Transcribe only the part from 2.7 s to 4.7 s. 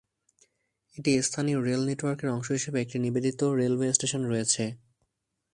একটি নিবেদিত railway station রয়েছে।